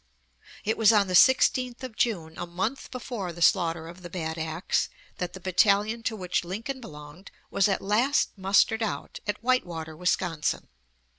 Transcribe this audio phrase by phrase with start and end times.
[0.63, 3.87] [Illustration: BLACK HAWK] It was on the 16th of June, a month before the slaughter
[3.87, 4.89] of the Bad Axe,
[5.19, 10.69] that the battalion to which Lincoln belonged was at last mustered out, at Whitewater, Wisconsin.